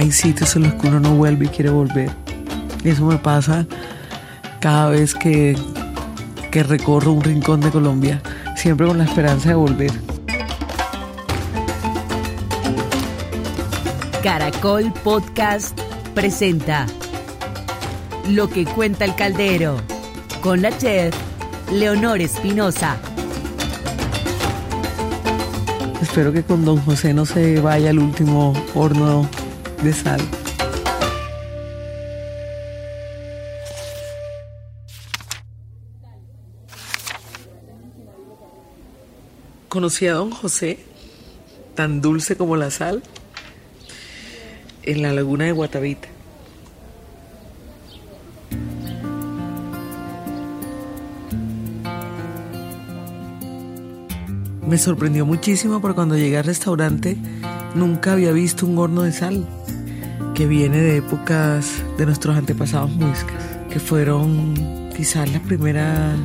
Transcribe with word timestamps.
hay 0.00 0.10
sitios 0.10 0.56
en 0.56 0.62
los 0.62 0.74
que 0.74 0.88
uno 0.88 0.98
no 0.98 1.14
vuelve 1.14 1.44
y 1.44 1.48
quiere 1.48 1.68
volver. 1.68 2.10
Y 2.82 2.88
eso 2.88 3.04
me 3.04 3.18
pasa 3.18 3.66
cada 4.58 4.88
vez 4.88 5.14
que, 5.14 5.54
que 6.50 6.62
recorro 6.62 7.12
un 7.12 7.22
rincón 7.22 7.60
de 7.60 7.70
Colombia, 7.70 8.22
siempre 8.56 8.86
con 8.86 8.96
la 8.96 9.04
esperanza 9.04 9.50
de 9.50 9.56
volver. 9.56 9.92
Caracol 14.22 14.90
Podcast 15.04 15.78
presenta 16.14 16.86
Lo 18.30 18.48
que 18.48 18.64
cuenta 18.64 19.04
el 19.04 19.14
caldero 19.14 19.76
con 20.40 20.62
la 20.62 20.76
chef 20.78 21.14
Leonor 21.70 22.22
Espinosa. 22.22 22.96
Espero 26.00 26.32
que 26.32 26.42
con 26.42 26.64
don 26.64 26.78
José 26.78 27.12
no 27.12 27.26
se 27.26 27.60
vaya 27.60 27.90
el 27.90 27.98
último 27.98 28.54
horno 28.74 29.28
de 29.82 29.92
sal. 29.92 30.20
Conocí 39.68 40.06
a 40.06 40.14
don 40.14 40.30
José, 40.32 40.80
tan 41.74 42.00
dulce 42.00 42.36
como 42.36 42.56
la 42.56 42.70
sal, 42.70 43.02
en 44.82 45.02
la 45.02 45.12
laguna 45.12 45.44
de 45.44 45.52
Guatavita. 45.52 46.08
Me 54.66 54.78
sorprendió 54.78 55.26
muchísimo 55.26 55.80
porque 55.80 55.96
cuando 55.96 56.16
llegué 56.16 56.38
al 56.38 56.44
restaurante 56.44 57.16
nunca 57.74 58.12
había 58.12 58.32
visto 58.32 58.66
un 58.66 58.78
horno 58.78 59.02
de 59.02 59.12
sal 59.12 59.48
que 60.40 60.46
viene 60.46 60.80
de 60.80 60.96
épocas 60.96 61.82
de 61.98 62.06
nuestros 62.06 62.34
antepasados 62.34 62.90
muiscas, 62.92 63.36
que 63.70 63.78
fueron 63.78 64.54
quizás 64.96 65.30
la 65.30 65.38
primera 65.40 66.16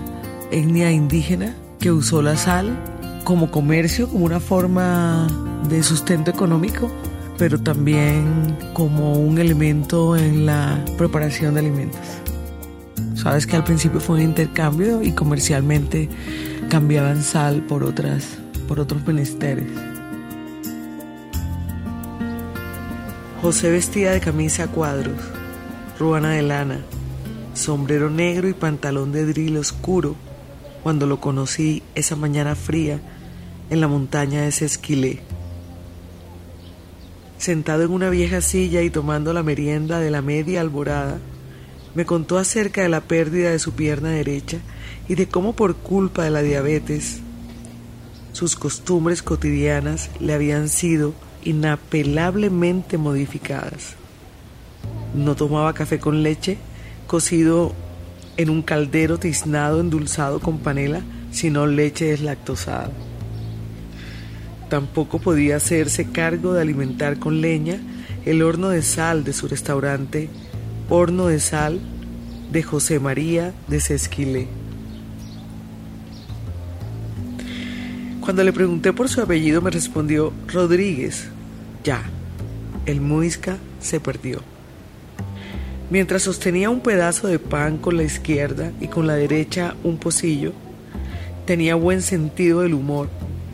etnia 0.52 0.90
indígena 0.90 1.54
que 1.82 1.92
usó 1.92 2.22
la 2.22 2.38
sal 2.38 2.82
como 3.26 3.52
comercio, 3.52 4.08
como 4.08 4.24
una 4.24 4.40
forma 4.40 5.28
de 5.68 5.84
sustento 5.84 6.32
económico, 6.32 6.90
pero 7.38 7.60
también 7.60 8.58
como 8.72 9.16
un 9.16 9.38
elemento 9.38 10.16
en 10.16 10.46
la 10.46 10.80
preparación 10.98 11.56
de 11.56 11.60
alimentos. 11.60 12.00
Sabes 13.16 13.46
que 13.46 13.58
al 13.58 13.66
principio 13.66 14.00
fue 14.00 14.16
un 14.16 14.22
intercambio 14.22 15.02
y 15.04 15.12
comercialmente 15.12 16.08
cambiaban 16.70 17.22
sal 17.22 17.64
por 17.64 17.84
otras 17.84 18.38
por 18.66 18.80
otros 18.80 19.06
menesteres. 19.06 19.68
José 23.46 23.70
vestía 23.70 24.10
de 24.10 24.22
camisa 24.22 24.64
a 24.64 24.68
cuadros, 24.70 25.20
ruana 26.00 26.32
de 26.32 26.42
lana, 26.42 26.84
sombrero 27.54 28.10
negro 28.10 28.50
y 28.50 28.56
pantalón 28.56 29.12
de 29.12 29.24
drill 29.24 29.58
oscuro 29.58 30.16
cuando 30.82 31.06
lo 31.06 31.22
conocí 31.22 31.84
esa 31.94 32.16
mañana 32.16 32.56
fría 32.56 33.00
en 33.70 33.82
la 33.82 33.88
montaña 33.88 34.42
de 34.42 34.52
Sesquilé. 34.52 35.20
Sentado 37.38 37.84
en 37.84 37.92
una 37.92 38.10
vieja 38.10 38.42
silla 38.42 38.82
y 38.82 38.90
tomando 38.90 39.32
la 39.32 39.44
merienda 39.44 40.00
de 40.00 40.10
la 40.10 40.24
media 40.24 40.62
alborada, 40.62 41.20
me 41.94 42.04
contó 42.04 42.40
acerca 42.40 42.82
de 42.82 42.90
la 42.90 43.02
pérdida 43.02 43.52
de 43.52 43.60
su 43.60 43.74
pierna 43.74 44.10
derecha 44.10 44.58
y 45.08 45.14
de 45.14 45.28
cómo 45.28 45.56
por 45.56 45.76
culpa 45.76 46.24
de 46.24 46.32
la 46.32 46.42
diabetes 46.42 47.20
sus 48.32 48.56
costumbres 48.56 49.22
cotidianas 49.22 50.10
le 50.20 50.34
habían 50.34 50.68
sido 50.68 51.14
inapelablemente 51.46 52.98
modificadas. 52.98 53.96
No 55.16 55.36
tomaba 55.36 55.74
café 55.74 56.00
con 56.00 56.24
leche, 56.24 56.58
cocido 57.08 57.74
en 58.36 58.50
un 58.50 58.62
caldero 58.62 59.18
tiznado 59.18 59.80
endulzado 59.80 60.42
con 60.42 60.60
panela, 60.60 61.02
sino 61.32 61.68
leche 61.68 62.06
deslactosada. 62.06 62.92
Tampoco 64.70 65.20
podía 65.20 65.58
hacerse 65.58 66.12
cargo 66.12 66.54
de 66.54 66.62
alimentar 66.62 67.20
con 67.20 67.40
leña 67.40 67.80
el 68.26 68.42
horno 68.42 68.70
de 68.70 68.82
sal 68.82 69.24
de 69.24 69.32
su 69.32 69.48
restaurante 69.48 70.30
Horno 70.90 71.28
de 71.28 71.40
Sal 71.40 71.80
de 72.52 72.62
José 72.64 73.00
María 73.00 73.54
de 73.68 73.80
Sesquilé. 73.80 74.48
Cuando 78.22 78.44
le 78.44 78.54
pregunté 78.54 78.92
por 78.92 79.08
su 79.08 79.22
apellido 79.22 79.62
me 79.62 79.70
respondió 79.70 80.34
Rodríguez. 80.52 81.30
Ya, 81.86 82.02
el 82.88 83.00
muisca 83.00 83.58
se 83.80 84.00
perdió. 84.00 84.42
Mientras 85.92 86.24
sostenía 86.24 86.72
un 86.72 86.80
pedazo 86.80 87.28
de 87.28 87.38
pan 87.38 87.78
con 87.78 87.96
la 87.96 88.02
izquierda 88.02 88.72
y 88.82 88.88
con 88.88 89.06
la 89.06 89.14
derecha 89.14 89.76
un 89.84 89.98
pocillo, 90.00 90.52
tenía 91.46 91.76
buen 91.76 92.02
sentido 92.02 92.62
del 92.62 92.74
humor, 92.74 93.08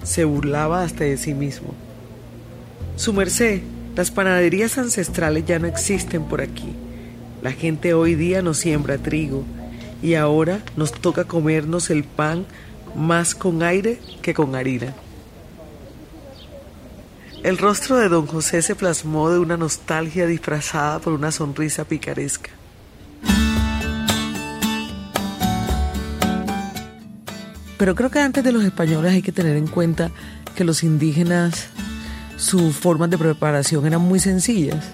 se 0.03 0.23
burlaba 0.23 0.81
hasta 0.81 1.03
de 1.03 1.17
sí 1.17 1.33
mismo. 1.33 1.73
Su 2.95 3.11
merced, 3.11 3.59
las 3.97 4.11
panaderías 4.11 4.77
ancestrales 4.77 5.45
ya 5.45 5.59
no 5.59 5.67
existen 5.67 6.23
por 6.23 6.39
aquí. 6.39 6.71
La 7.41 7.51
gente 7.51 7.93
hoy 7.93 8.15
día 8.15 8.41
no 8.41 8.53
siembra 8.53 8.97
trigo 8.97 9.43
y 10.01 10.13
ahora 10.13 10.61
nos 10.77 10.93
toca 10.93 11.25
comernos 11.25 11.89
el 11.89 12.05
pan 12.05 12.45
más 12.95 13.35
con 13.35 13.61
aire 13.61 13.99
que 14.21 14.33
con 14.33 14.55
harina. 14.55 14.95
El 17.43 17.57
rostro 17.57 17.97
de 17.97 18.07
don 18.07 18.27
José 18.27 18.61
se 18.61 18.75
plasmó 18.75 19.31
de 19.31 19.39
una 19.39 19.57
nostalgia 19.57 20.27
disfrazada 20.27 20.99
por 20.99 21.13
una 21.13 21.31
sonrisa 21.31 21.85
picaresca. 21.85 22.51
Pero 27.79 27.95
creo 27.95 28.11
que 28.11 28.19
antes 28.19 28.43
de 28.43 28.51
los 28.51 28.63
españoles 28.63 29.13
hay 29.13 29.23
que 29.23 29.31
tener 29.31 29.55
en 29.55 29.65
cuenta 29.65 30.11
que 30.55 30.63
los 30.63 30.83
indígenas, 30.83 31.69
sus 32.37 32.75
formas 32.75 33.09
de 33.09 33.17
preparación 33.17 33.87
eran 33.87 34.01
muy 34.01 34.19
sencillas 34.19 34.85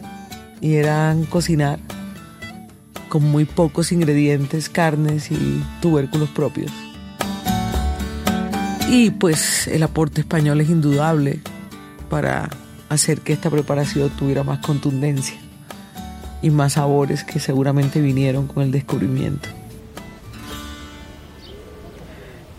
y 0.62 0.76
eran 0.76 1.26
cocinar 1.26 1.80
con 3.10 3.24
muy 3.24 3.44
pocos 3.44 3.92
ingredientes, 3.92 4.70
carnes 4.70 5.32
y 5.32 5.62
tubérculos 5.82 6.30
propios. 6.30 6.72
Y 8.90 9.12
pues 9.12 9.68
el 9.68 9.84
aporte 9.84 10.22
español 10.22 10.62
es 10.62 10.70
indudable 10.70 11.42
para 12.10 12.50
hacer 12.90 13.22
que 13.22 13.34
esta 13.34 13.50
preparación 13.50 14.10
tuviera 14.12 14.44
más 14.44 14.60
contundencia 14.60 15.38
y 16.42 16.50
más 16.50 16.74
sabores 16.74 17.24
que 17.24 17.40
seguramente 17.40 18.02
vinieron 18.02 18.48
con 18.48 18.64
el 18.64 18.72
descubrimiento. 18.72 19.50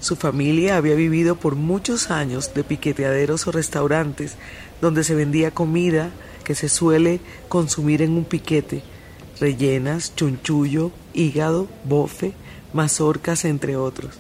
Su 0.01 0.17
familia 0.17 0.77
había 0.77 0.95
vivido 0.95 1.37
por 1.37 1.57
muchos 1.57 2.11
años 2.11 2.55
de 2.55 2.65
piqueteaderos 2.65 3.47
o 3.47 3.53
restaurantes 3.53 4.37
donde 4.81 5.03
se 5.05 5.15
vendía 5.15 5.51
comida 5.51 6.11
que 6.45 6.55
se 6.55 6.69
suele 6.69 7.21
consumir 7.49 8.01
en 8.01 8.13
un 8.13 8.25
piquete, 8.25 8.83
rellenas, 9.41 10.15
chunchullo, 10.15 10.93
hígado, 11.15 11.69
bofe, 11.85 12.33
mazorcas, 12.73 13.45
entre 13.45 13.77
otros. 13.77 14.19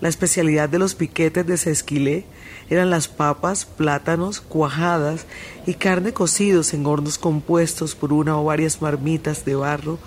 La 0.00 0.08
especialidad 0.08 0.68
de 0.68 0.78
los 0.78 0.94
piquetes 0.94 1.46
de 1.46 1.58
Sesquilé 1.58 2.24
eran 2.70 2.88
las 2.88 3.08
papas, 3.08 3.64
plátanos, 3.64 4.40
cuajadas 4.40 5.26
y 5.66 5.74
carne 5.74 6.12
cocidos 6.12 6.72
en 6.72 6.86
hornos 6.86 7.18
compuestos 7.18 7.96
por 7.96 8.12
una 8.12 8.38
o 8.38 8.44
varias 8.44 8.80
marmitas 8.80 9.44
de 9.44 9.56
barro 9.56 9.98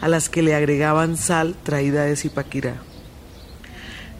a 0.00 0.08
las 0.08 0.28
que 0.28 0.42
le 0.42 0.54
agregaban 0.54 1.16
sal 1.16 1.54
traída 1.62 2.04
de 2.04 2.16
Zipaquirá. 2.16 2.76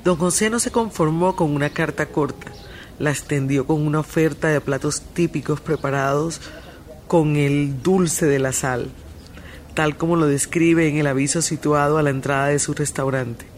Don 0.05 0.17
José 0.17 0.51
no 0.51 0.61
se 0.61 0.71
conformó 0.71 1.35
con 1.35 1.51
una 1.51 1.71
carta 1.71 2.06
corta, 2.06 2.53
la 2.99 3.11
extendió 3.11 3.67
con 3.67 3.85
una 3.85 4.01
oferta 4.01 4.49
de 4.49 4.61
platos 4.61 5.01
típicos 5.01 5.61
preparados 5.61 6.41
con 7.09 7.37
el 7.37 7.82
dulce 7.82 8.26
de 8.26 8.38
la 8.38 8.53
sal, 8.53 8.91
tal 9.75 9.97
como 9.97 10.17
lo 10.17 10.26
describe 10.26 10.88
en 10.88 10.99
el 10.99 11.06
aviso 11.06 11.43
situado 11.43 11.99
a 11.99 12.03
la 12.03 12.11
entrada 12.11 12.49
de 12.49 12.59
su 12.59 12.75
restaurante. 12.75 13.56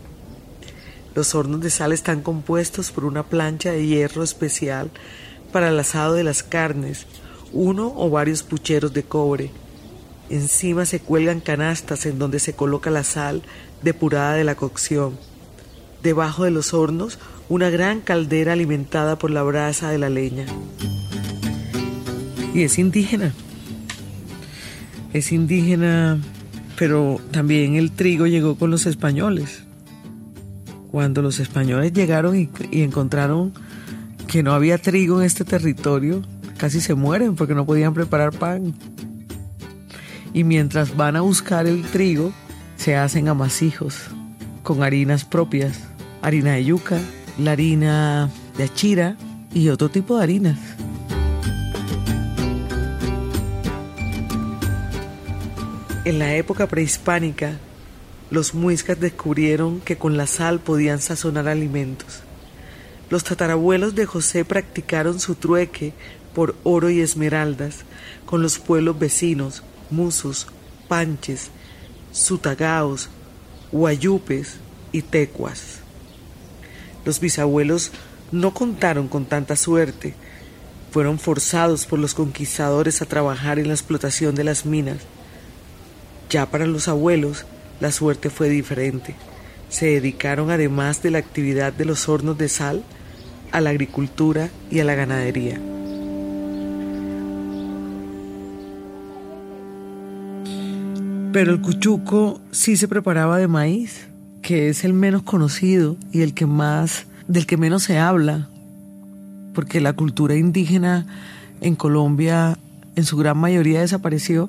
Los 1.19 1.35
hornos 1.35 1.61
de 1.63 1.71
sal 1.71 1.91
están 1.91 2.23
compuestos 2.23 2.93
por 2.93 3.05
una 3.05 3.25
plancha 3.25 3.73
de 3.73 3.85
hierro 3.85 4.23
especial 4.23 4.89
para 5.51 5.71
el 5.71 5.81
asado 5.81 6.15
de 6.15 6.23
las 6.23 6.45
carnes, 6.45 7.07
uno 7.53 7.93
o 7.97 8.09
varios 8.09 8.45
pucheros 8.45 8.93
de 8.93 9.03
cobre. 9.03 9.51
Encima 10.31 10.87
se 10.87 11.01
cuelgan 11.01 11.41
canastas 11.41 12.07
en 12.07 12.21
donde 12.21 12.39
se 12.39 12.53
coloca 12.53 12.91
la 12.91 13.03
sal 13.03 13.43
depurada 13.83 14.35
de 14.35 14.45
la 14.45 14.55
cocción. 14.55 15.19
Debajo 16.05 16.45
de 16.45 16.53
los 16.53 16.73
hornos, 16.73 17.19
una 17.49 17.69
gran 17.69 18.01
caldera 18.01 18.53
alimentada 18.53 19.19
por 19.19 19.33
la 19.33 19.43
brasa 19.43 19.91
de 19.91 19.99
la 19.99 20.11
leña. 20.11 20.47
Y 22.55 22.63
es 22.63 22.79
indígena. 22.79 23.35
Es 25.13 25.33
indígena, 25.33 26.21
pero 26.79 27.21
también 27.33 27.75
el 27.75 27.91
trigo 27.91 28.29
llegó 28.29 28.57
con 28.57 28.71
los 28.71 28.87
españoles. 28.87 29.65
Cuando 30.91 31.21
los 31.21 31.39
españoles 31.39 31.93
llegaron 31.93 32.37
y, 32.37 32.49
encontraron 32.83 33.53
que 34.27 34.43
no 34.43 34.53
había 34.53 34.79
trigo 34.79 35.21
en 35.21 35.27
este 35.27 35.45
territorio, 35.45 36.23
casi 36.57 36.81
se 36.81 36.95
mueren 36.95 37.37
porque 37.37 37.55
no 37.55 37.67
podían 37.67 37.95
preparar 37.95 38.33
pan. 38.33 38.75
Y 40.33 40.45
mientras 40.45 40.97
van 40.97 41.17
a 41.17 41.21
buscar 41.21 41.67
el 41.67 41.83
trigo, 41.83 42.33
se 42.77 42.97
hacen 42.97 43.29
amasijos 43.29 44.09
con 44.63 44.83
harinas 44.83 45.25
propias, 45.25 45.81
harina 46.23 46.53
de 46.53 46.65
yuca, 46.65 46.99
la 47.39 47.53
harina 47.53 48.31
de 48.57 48.65
achira 48.65 49.17
y 49.53 49.69
otro 49.69 49.89
tipo 49.89 50.17
de 50.17 50.23
harinas. 50.23 50.59
En 56.05 56.19
la 56.19 56.35
época 56.35 56.67
prehispánica, 56.67 57.59
los 58.31 58.55
muiscas 58.55 59.01
descubrieron 59.01 59.81
que 59.81 59.97
con 59.97 60.17
la 60.17 60.27
sal 60.27 60.61
podían 60.61 61.01
sazonar 61.01 61.49
alimentos. 61.49 62.21
Los 63.11 63.25
tatarabuelos 63.25 63.95
de 63.95 64.05
José 64.05 64.45
practicaron 64.45 65.19
su 65.19 65.35
trueque 65.35 65.95
por 66.35 66.55
oro 66.63 66.91
y 66.91 67.01
esmeraldas 67.01 67.85
con 68.27 68.43
los 68.43 68.59
pueblos 68.59 68.99
vecinos, 68.99 69.63
musos, 69.91 70.47
panches, 70.89 71.51
sutagaos, 72.13 73.09
guayupes 73.73 74.57
y 74.93 75.03
tecuas. 75.03 75.81
Los 77.05 77.21
bisabuelos 77.21 77.93
no 78.31 78.53
contaron 78.53 79.09
con 79.09 79.25
tanta 79.25 79.57
suerte. 79.57 80.15
Fueron 80.91 81.19
forzados 81.19 81.87
por 81.87 81.99
los 81.99 82.15
conquistadores 82.15 83.01
a 83.01 83.07
trabajar 83.07 83.59
en 83.59 83.69
la 83.69 83.75
explotación 83.75 84.35
de 84.35 84.45
las 84.45 84.67
minas. 84.67 84.99
Ya 86.29 86.51
para 86.51 86.67
los 86.67 86.89
abuelos, 86.89 87.47
la 87.81 87.93
suerte 87.93 88.31
fue 88.31 88.49
diferente. 88.49 89.15
Se 89.69 89.87
dedicaron, 89.87 90.51
además 90.51 91.03
de 91.03 91.11
la 91.11 91.19
actividad 91.19 91.73
de 91.73 91.85
los 91.85 92.09
hornos 92.09 92.39
de 92.39 92.49
sal, 92.49 92.83
a 93.53 93.61
la 93.61 93.71
agricultura 93.71 94.51
y 94.71 94.81
a 94.81 94.85
la 94.85 94.95
ganadería. 94.95 95.61
Pero 101.33 101.53
el 101.53 101.61
cuchuco 101.61 102.41
sí 102.51 102.77
se 102.77 102.89
preparaba 102.89 103.39
de 103.39 103.49
maíz, 103.49 104.09
que 104.43 104.71
es 104.71 104.85
el 104.85 104.95
menos 104.95 105.23
conocido 105.23 105.97
y 106.11 106.23
el 106.23 106.35
que 106.35 106.47
más 106.47 107.07
del 107.27 107.47
que 107.47 107.59
menos 107.59 107.83
se 107.83 107.99
habla, 107.99 108.49
porque 109.55 109.81
la 109.81 109.93
cultura 109.93 110.35
indígena 110.35 111.07
en 111.61 111.75
Colombia 111.75 112.59
en 112.97 113.05
su 113.05 113.17
gran 113.17 113.37
mayoría 113.37 113.81
desapareció. 113.81 114.49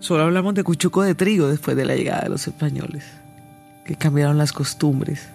Solo 0.00 0.22
hablamos 0.22 0.54
de 0.54 0.62
cuchuco 0.62 1.02
de 1.02 1.14
trigo 1.14 1.48
después 1.48 1.76
de 1.76 1.84
la 1.84 1.96
llegada 1.96 2.22
de 2.22 2.28
los 2.28 2.46
españoles, 2.46 3.04
que 3.84 3.96
cambiaron 3.96 4.38
las 4.38 4.52
costumbres. 4.52 5.28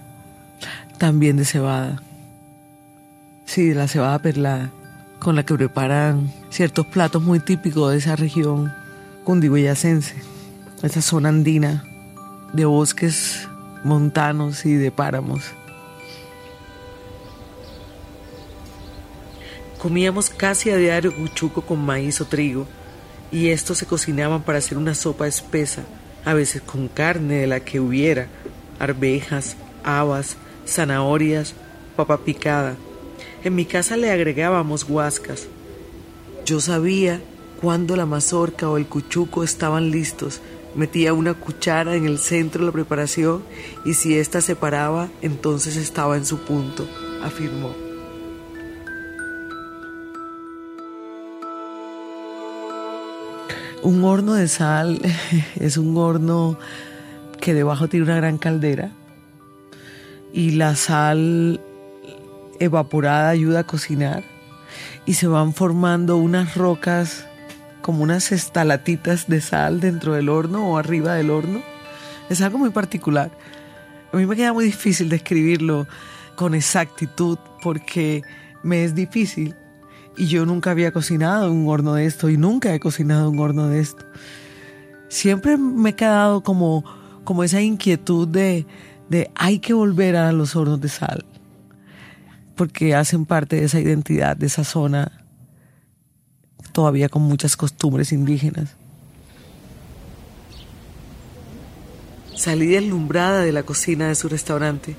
También 0.98 1.36
de 1.36 1.44
cebada. 1.44 2.01
Sí, 3.45 3.69
de 3.69 3.75
la 3.75 3.89
cebada 3.89 4.19
perlada, 4.19 4.71
con 5.19 5.36
la 5.36 5.44
que 5.44 5.56
preparan 5.56 6.31
ciertos 6.50 6.86
platos 6.86 7.21
muy 7.21 7.39
típicos 7.42 7.92
de 7.92 7.98
esa 7.98 8.15
región 8.15 8.74
cundiboyacense, 9.25 10.15
esa 10.81 11.01
zona 11.01 11.30
andina 11.30 11.83
de 12.54 12.63
bosques 12.63 13.50
montanos 13.83 14.65
y 14.65 14.75
de 14.75 14.92
páramos. 14.92 15.44
Comíamos 19.77 20.30
casi 20.30 20.69
a 20.69 20.77
diario 20.77 21.13
cuchuco 21.13 21.62
con 21.63 21.86
maíz 21.86 22.21
o 22.21 22.25
trigo 22.25 22.65
y 23.33 23.50
estos 23.50 23.80
se 23.80 23.88
cocinaban 23.88 24.44
para 24.44 24.59
hacer 24.59 24.77
una 24.77 24.94
sopa 24.94 25.27
espesa, 25.27 25.83
a 26.24 26.35
veces 26.35 26.62
con 26.62 26.88
carne 26.88 27.39
de 27.39 27.47
la 27.47 27.62
que 27.62 27.80
hubiera, 27.80 28.27
arvejas, 28.80 29.57
habas, 29.83 30.38
zanahorias, 30.68 31.56
papa 31.95 32.19
picada. 32.19 32.75
En 33.44 33.56
mi 33.56 33.65
casa 33.65 33.97
le 33.97 34.12
agregábamos 34.12 34.88
guascas. 34.88 35.47
Yo 36.45 36.62
sabía 36.62 37.21
cuándo 37.59 37.95
la 37.95 38.06
mazorca 38.06 38.69
o 38.69 38.77
el 38.77 38.85
cuchuco 38.85 39.44
estaban 39.44 39.89
listos. 39.89 40.39
Metía 40.75 41.13
una 41.13 41.33
cuchara 41.33 41.95
en 41.95 42.06
el 42.06 42.19
centro 42.19 42.62
de 42.62 42.68
la 42.68 42.71
preparación 42.71 43.44
y 43.83 43.95
si 43.95 44.15
ésta 44.15 44.41
se 44.41 44.56
paraba, 44.56 45.09
entonces 45.24 45.75
estaba 45.75 46.18
en 46.18 46.25
su 46.25 46.39
punto, 46.39 46.88
afirmó. 47.24 47.82
Un 53.83 54.01
horno 54.06 54.33
de 54.33 54.47
sal 54.47 55.01
es 55.59 55.75
un 55.75 55.97
horno 55.97 56.57
que 57.41 57.53
debajo 57.53 57.89
tiene 57.89 58.06
una 58.06 58.15
gran 58.15 58.38
caldera 58.38 58.91
y 60.31 60.51
la 60.51 60.75
sal 60.75 61.59
evaporada 62.62 63.27
ayuda 63.27 63.59
a 63.59 63.63
cocinar 63.65 64.24
y 65.06 65.15
se 65.15 65.27
van 65.27 65.53
formando 65.53 66.15
unas 66.15 66.56
rocas 66.56 67.25
como 67.81 68.03
unas 68.03 68.31
estalatitas 68.31 69.27
de 69.27 69.41
sal 69.41 69.81
dentro 69.81 70.13
del 70.13 70.29
horno 70.29 70.71
o 70.71 70.77
arriba 70.77 71.15
del 71.15 71.29
horno. 71.29 71.62
Es 72.29 72.41
algo 72.41 72.57
muy 72.57 72.69
particular. 72.69 73.31
A 74.13 74.15
mí 74.18 74.25
me 74.25 74.38
queda 74.38 74.53
muy 74.53 74.63
difícil 74.63 75.09
describirlo 75.09 75.88
con 76.38 76.56
exactitud 76.56 77.38
porque 77.62 78.21
me 78.63 78.86
es 78.86 78.95
difícil 78.95 79.56
y 80.15 80.27
yo 80.27 80.45
nunca 80.45 80.71
había 80.71 80.92
cocinado 80.92 81.51
un 81.51 81.68
horno 81.68 81.95
de 81.95 82.06
esto 82.06 82.30
y 82.30 82.38
nunca 82.38 82.74
he 82.74 82.80
cocinado 82.80 83.30
un 83.30 83.39
horno 83.39 83.68
de 83.68 83.80
esto. 83.80 84.06
Siempre 85.10 85.57
me 85.57 85.92
he 85.92 85.95
quedado 85.95 86.42
como, 86.42 86.83
como 87.24 87.44
esa 87.44 87.62
inquietud 87.62 88.27
de, 88.27 88.65
de 89.10 89.31
hay 89.36 89.60
que 89.60 89.74
volver 89.74 90.15
a 90.15 90.31
los 90.31 90.56
hornos 90.56 90.81
de 90.81 90.89
sal, 90.89 91.25
porque 92.56 92.95
hacen 92.95 93.25
parte 93.25 93.57
de 93.57 93.65
esa 93.65 93.80
identidad, 93.80 94.38
de 94.38 94.48
esa 94.48 94.63
zona, 94.63 95.25
todavía 96.71 97.10
con 97.10 97.24
muchas 97.24 97.56
costumbres 97.57 98.12
indígenas. 98.12 98.75
Salí 102.36 102.68
deslumbrada 102.68 103.42
de 103.42 103.51
la 103.51 103.63
cocina 103.63 104.07
de 104.07 104.15
su 104.15 104.27
restaurante. 104.27 104.95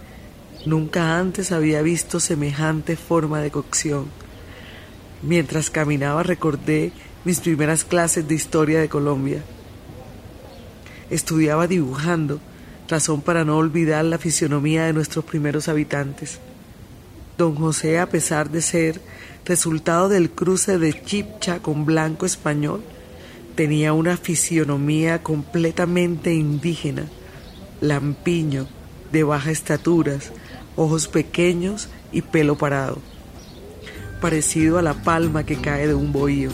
Nunca 0.66 1.18
antes 1.18 1.52
había 1.52 1.82
visto 1.82 2.20
semejante 2.20 2.96
forma 2.96 3.40
de 3.40 3.50
cocción 3.50 4.06
Mientras 5.26 5.70
caminaba 5.70 6.22
recordé 6.22 6.92
mis 7.24 7.40
primeras 7.40 7.82
clases 7.82 8.28
de 8.28 8.34
historia 8.34 8.80
de 8.80 8.90
Colombia. 8.90 9.42
Estudiaba 11.08 11.66
dibujando, 11.66 12.40
razón 12.88 13.22
para 13.22 13.42
no 13.42 13.56
olvidar 13.56 14.04
la 14.04 14.18
fisionomía 14.18 14.84
de 14.84 14.92
nuestros 14.92 15.24
primeros 15.24 15.68
habitantes. 15.68 16.40
Don 17.38 17.54
José, 17.54 17.98
a 17.98 18.10
pesar 18.10 18.50
de 18.50 18.60
ser 18.60 19.00
resultado 19.46 20.10
del 20.10 20.30
cruce 20.30 20.78
de 20.78 21.02
chipcha 21.02 21.60
con 21.60 21.86
blanco 21.86 22.26
español, 22.26 22.82
tenía 23.54 23.94
una 23.94 24.18
fisionomía 24.18 25.22
completamente 25.22 26.34
indígena, 26.34 27.06
lampiño, 27.80 28.66
de 29.10 29.22
baja 29.22 29.50
estaturas, 29.50 30.32
ojos 30.76 31.08
pequeños 31.08 31.88
y 32.12 32.20
pelo 32.20 32.58
parado 32.58 33.13
parecido 34.24 34.78
a 34.78 34.82
la 34.82 34.94
palma 34.94 35.44
que 35.44 35.56
cae 35.56 35.86
de 35.86 35.92
un 35.92 36.10
bohío. 36.10 36.48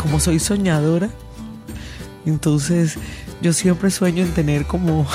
Como 0.00 0.18
soy 0.18 0.38
soñadora, 0.38 1.10
entonces 2.24 2.96
yo 3.42 3.52
siempre 3.52 3.90
sueño 3.90 4.24
en 4.24 4.30
tener 4.32 4.64
como 4.64 5.06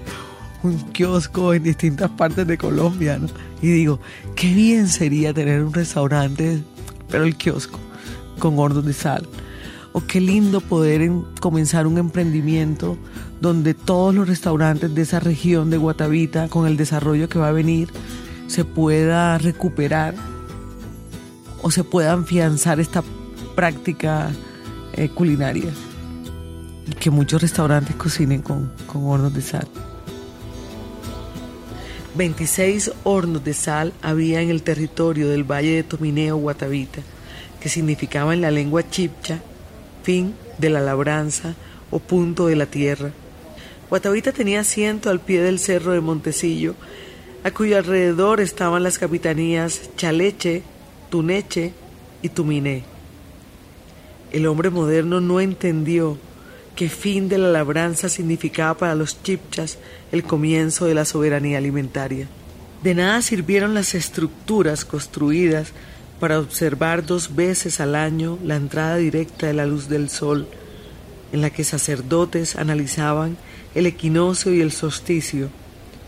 un 0.62 0.78
kiosco 0.92 1.52
en 1.52 1.64
distintas 1.64 2.08
partes 2.12 2.46
de 2.46 2.56
Colombia, 2.56 3.20
Y 3.60 3.72
digo, 3.72 4.00
qué 4.34 4.54
bien 4.54 4.88
sería 4.88 5.34
tener 5.34 5.62
un 5.62 5.74
restaurante, 5.74 6.62
pero 7.10 7.24
el 7.24 7.36
kiosco, 7.36 7.78
con 8.38 8.58
hornos 8.58 8.86
de 8.86 8.94
sal. 8.94 9.28
O 9.92 10.02
qué 10.02 10.22
lindo 10.22 10.62
poder 10.62 11.10
comenzar 11.40 11.86
un 11.86 11.98
emprendimiento 11.98 12.96
donde 13.40 13.74
todos 13.74 14.14
los 14.14 14.28
restaurantes 14.28 14.94
de 14.94 15.02
esa 15.02 15.20
región 15.20 15.70
de 15.70 15.76
Guatavita, 15.76 16.48
con 16.48 16.66
el 16.66 16.76
desarrollo 16.76 17.28
que 17.28 17.38
va 17.38 17.48
a 17.48 17.52
venir, 17.52 17.88
se 18.46 18.64
pueda 18.64 19.38
recuperar 19.38 20.14
o 21.62 21.70
se 21.70 21.84
pueda 21.84 22.14
afianzar 22.14 22.80
esta 22.80 23.02
práctica 23.54 24.30
eh, 24.94 25.08
culinaria 25.08 25.70
y 26.86 26.92
que 26.92 27.10
muchos 27.10 27.42
restaurantes 27.42 27.96
cocinen 27.96 28.42
con, 28.42 28.72
con 28.86 29.04
hornos 29.04 29.34
de 29.34 29.42
sal. 29.42 29.68
26 32.16 32.92
hornos 33.04 33.44
de 33.44 33.54
sal 33.54 33.92
había 34.02 34.40
en 34.40 34.50
el 34.50 34.62
territorio 34.62 35.28
del 35.28 35.44
Valle 35.44 35.76
de 35.76 35.82
Tomineo, 35.84 36.36
Guatavita, 36.36 37.00
que 37.60 37.68
significaba 37.68 38.34
en 38.34 38.40
la 38.40 38.50
lengua 38.50 38.88
chipcha 38.88 39.40
fin 40.02 40.34
de 40.58 40.70
la 40.70 40.80
labranza 40.80 41.54
o 41.90 41.98
punto 41.98 42.46
de 42.46 42.56
la 42.56 42.66
tierra. 42.66 43.12
Guatavita 43.88 44.32
tenía 44.32 44.60
asiento 44.60 45.08
al 45.08 45.20
pie 45.20 45.40
del 45.40 45.58
cerro 45.58 45.92
de 45.92 46.00
Montecillo, 46.00 46.74
a 47.42 47.50
cuyo 47.50 47.78
alrededor 47.78 48.40
estaban 48.40 48.82
las 48.82 48.98
capitanías 48.98 49.90
Chaleche, 49.96 50.62
Tuneche 51.08 51.72
y 52.20 52.28
Tuminé. 52.28 52.84
El 54.30 54.46
hombre 54.46 54.68
moderno 54.68 55.20
no 55.20 55.40
entendió 55.40 56.18
que 56.76 56.90
fin 56.90 57.28
de 57.28 57.38
la 57.38 57.48
labranza 57.48 58.10
significaba 58.10 58.76
para 58.76 58.94
los 58.94 59.22
chipchas 59.22 59.78
el 60.12 60.22
comienzo 60.22 60.84
de 60.84 60.94
la 60.94 61.06
soberanía 61.06 61.58
alimentaria. 61.58 62.28
De 62.82 62.94
nada 62.94 63.22
sirvieron 63.22 63.72
las 63.72 63.94
estructuras 63.94 64.84
construidas 64.84 65.72
para 66.20 66.38
observar 66.38 67.06
dos 67.06 67.34
veces 67.34 67.80
al 67.80 67.94
año 67.94 68.38
la 68.44 68.56
entrada 68.56 68.96
directa 68.96 69.46
de 69.46 69.54
la 69.54 69.66
luz 69.66 69.88
del 69.88 70.10
sol, 70.10 70.46
en 71.32 71.40
la 71.40 71.50
que 71.50 71.64
sacerdotes 71.64 72.54
analizaban 72.54 73.36
el 73.74 73.86
equinoccio 73.86 74.52
y 74.52 74.60
el 74.60 74.72
solsticio, 74.72 75.48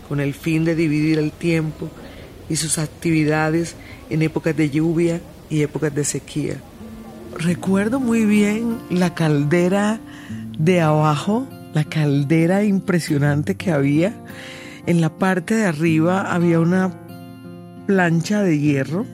con 0.08 0.20
el 0.20 0.34
fin 0.34 0.64
de 0.64 0.74
dividir 0.74 1.18
el 1.18 1.32
tiempo 1.32 1.88
y 2.48 2.56
sus 2.56 2.78
actividades 2.78 3.76
en 4.10 4.22
épocas 4.22 4.56
de 4.56 4.70
lluvia 4.70 5.20
y 5.48 5.62
épocas 5.62 5.94
de 5.94 6.04
sequía. 6.04 6.56
Recuerdo 7.38 8.00
muy 8.00 8.24
bien 8.24 8.78
la 8.90 9.14
caldera 9.14 10.00
de 10.58 10.80
abajo, 10.80 11.46
la 11.72 11.84
caldera 11.84 12.64
impresionante 12.64 13.54
que 13.54 13.70
había. 13.70 14.14
En 14.86 15.00
la 15.00 15.10
parte 15.10 15.54
de 15.54 15.66
arriba 15.66 16.32
había 16.32 16.58
una 16.58 16.92
plancha 17.86 18.42
de 18.42 18.58
hierro 18.58 19.06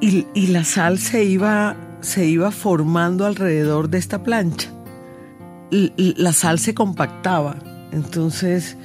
y, 0.00 0.26
y 0.32 0.46
la 0.48 0.64
sal 0.64 0.98
se 0.98 1.24
iba, 1.24 1.76
se 2.00 2.26
iba 2.26 2.50
formando 2.50 3.26
alrededor 3.26 3.90
de 3.90 3.98
esta 3.98 4.22
plancha. 4.22 4.70
La 5.70 6.32
sal 6.32 6.58
se 6.58 6.74
compactaba. 6.74 7.56
Entonces 7.92 8.76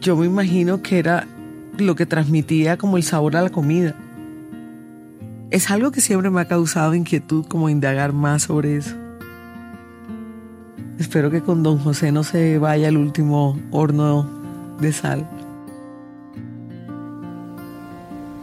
yo 0.00 0.16
me 0.16 0.26
imagino 0.26 0.82
que 0.82 0.98
era 0.98 1.26
lo 1.78 1.94
que 1.94 2.06
transmitía 2.06 2.76
como 2.76 2.96
el 2.96 3.02
sabor 3.02 3.36
a 3.36 3.42
la 3.42 3.50
comida. 3.50 3.94
Es 5.50 5.70
algo 5.70 5.90
que 5.90 6.00
siempre 6.00 6.30
me 6.30 6.40
ha 6.40 6.48
causado 6.48 6.94
inquietud 6.94 7.44
como 7.46 7.68
indagar 7.68 8.12
más 8.12 8.44
sobre 8.44 8.76
eso. 8.76 8.94
Espero 10.98 11.30
que 11.30 11.40
con 11.40 11.62
don 11.62 11.78
José 11.78 12.12
no 12.12 12.22
se 12.22 12.58
vaya 12.58 12.88
el 12.88 12.96
último 12.96 13.58
horno 13.70 14.28
de 14.80 14.92
sal. 14.92 15.28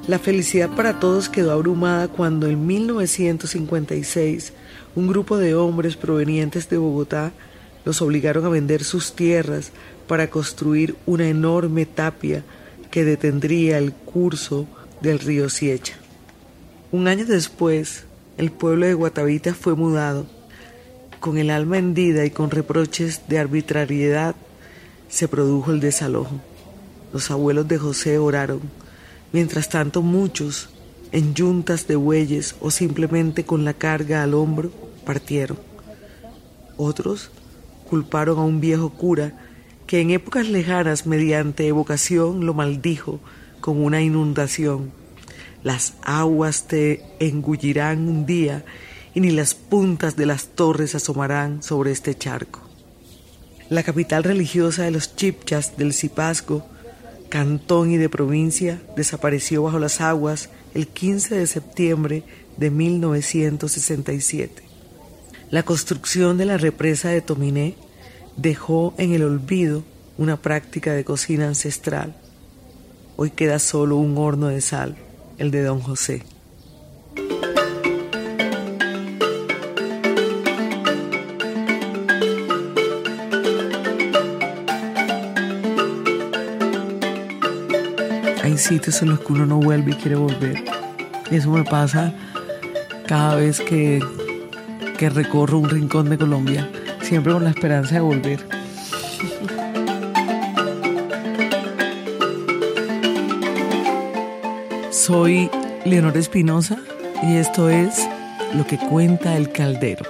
La 0.08 0.20
felicidad 0.20 0.70
para 0.70 1.00
todos 1.00 1.30
quedó 1.30 1.52
abrumada 1.52 2.08
cuando 2.08 2.48
en 2.48 2.66
1956 2.66 4.54
un 4.96 5.08
grupo 5.08 5.38
de 5.38 5.54
hombres 5.54 5.96
provenientes 5.98 6.70
de 6.70 6.78
Bogotá 6.78 7.32
los 7.88 8.02
obligaron 8.02 8.46
a 8.46 8.50
vender 8.50 8.84
sus 8.84 9.14
tierras 9.14 9.72
para 10.10 10.30
construir 10.30 10.98
una 11.06 11.30
enorme 11.30 11.86
tapia 11.86 12.44
que 12.92 13.06
detendría 13.06 13.78
el 13.78 13.94
curso 13.94 14.68
del 15.00 15.20
río 15.20 15.50
Siecha. 15.50 15.94
Un 16.92 17.08
año 17.08 17.26
después, 17.26 18.04
el 18.38 18.52
pueblo 18.52 18.88
de 18.88 18.94
Guatavita 18.94 19.54
fue 19.54 19.76
mudado. 19.76 20.26
Con 21.22 21.38
el 21.38 21.50
alma 21.50 21.78
hendida 21.78 22.26
y 22.26 22.30
con 22.30 22.52
reproches 22.52 23.22
de 23.30 23.40
arbitrariedad, 23.40 24.36
se 25.08 25.30
produjo 25.30 25.72
el 25.72 25.80
desalojo. 25.80 26.42
Los 27.14 27.32
abuelos 27.32 27.70
de 27.70 27.78
José 27.78 28.18
oraron 28.18 28.60
Mientras 29.32 29.70
tanto 29.70 30.02
muchos, 30.02 30.68
en 31.14 31.34
yuntas 31.34 31.88
de 31.88 31.96
bueyes 31.96 32.54
o 32.60 32.70
simplemente 32.70 33.46
con 33.46 33.64
la 33.64 33.74
carga 33.74 34.24
al 34.24 34.34
hombro, 34.34 34.72
partieron. 35.06 35.58
Otros 36.76 37.32
culparon 37.88 38.38
a 38.40 38.44
un 38.44 38.62
viejo 38.62 38.90
cura 38.90 39.34
que 39.88 40.02
en 40.02 40.12
épocas 40.12 40.48
lejanas 40.48 41.08
mediante 41.08 41.68
evocación 41.68 42.46
lo 42.46 42.54
maldijo 42.54 43.20
con 43.62 43.84
una 43.84 44.02
inundación. 44.02 44.92
Las 45.64 45.94
aguas 46.04 46.68
te 46.68 47.04
engullirán 47.20 48.08
un 48.08 48.26
día 48.26 48.66
y 49.14 49.22
ni 49.22 49.32
las 49.32 49.56
puntas 49.56 50.16
de 50.16 50.26
las 50.26 50.50
torres 50.50 50.94
asomarán 50.94 51.64
sobre 51.64 51.92
este 51.92 52.16
charco. 52.16 52.62
La 53.70 53.84
capital 53.84 54.24
religiosa 54.24 54.84
de 54.84 54.92
los 54.92 55.16
chipchas 55.16 55.78
del 55.78 55.94
Zipazgo 55.94 56.66
cantón 57.28 57.92
y 57.92 57.98
de 57.98 58.10
provincia, 58.10 58.82
desapareció 58.96 59.64
bajo 59.64 59.80
las 59.80 60.02
aguas 60.02 60.50
el 60.74 60.88
15 60.88 61.36
de 61.36 61.48
septiembre 61.48 62.24
de 62.58 62.72
1967. 62.72 64.67
La 65.50 65.64
construcción 65.64 66.38
de 66.38 66.46
la 66.46 66.58
represa 66.58 67.10
de 67.10 67.22
Tominé 67.22 67.76
dejó 68.36 68.94
en 68.98 69.14
el 69.14 69.24
olvido 69.24 69.84
una 70.18 70.38
práctica 70.38 70.94
de 70.94 71.06
cocina 71.06 71.48
ancestral. 71.48 72.16
Hoy 73.16 73.32
queda 73.32 73.60
solo 73.60 73.96
un 73.96 74.18
horno 74.18 74.48
de 74.48 74.62
sal, 74.62 74.98
el 75.38 75.52
de 75.52 75.64
don 75.64 75.80
José. 75.80 76.24
hay 88.48 88.58
sitios 88.58 89.02
en 89.02 89.10
los 89.10 89.20
que 89.20 89.34
uno 89.34 89.46
no 89.46 89.58
vuelve 89.60 89.92
y 89.92 89.96
quiere 89.96 90.16
volver. 90.16 90.64
Eso 91.30 91.52
me 91.52 91.64
pasa 91.64 92.14
cada 93.06 93.36
vez 93.36 93.60
que, 93.60 94.02
que 94.98 95.10
recorro 95.10 95.60
un 95.60 95.70
rincón 95.70 96.10
de 96.10 96.18
Colombia, 96.18 96.70
siempre 97.02 97.32
con 97.32 97.44
la 97.44 97.52
esperanza 97.52 97.96
de 97.96 98.02
volver. 98.02 98.40
Soy 104.90 105.52
Leonor 105.86 106.18
Espinosa 106.18 106.78
y 107.24 107.38
esto 107.38 107.70
es 107.70 108.08
Lo 108.56 108.66
que 108.66 108.78
cuenta 108.78 109.38
el 109.38 109.52
caldero. 109.52 110.06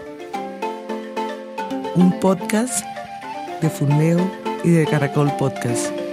Un 1.96 2.18
podcast 2.20 2.86
de 3.62 3.70
Funeo 3.70 4.32
y 4.64 4.70
de 4.70 4.86
Caracol 4.86 5.32
Podcast. 5.38 6.07